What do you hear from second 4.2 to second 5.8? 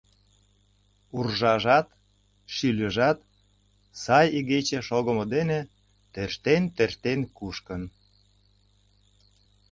игече шогымо дене